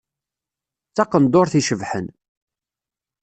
D 0.89 0.93
taqenduṛt 0.95 1.53
icebḥen. 1.59 2.07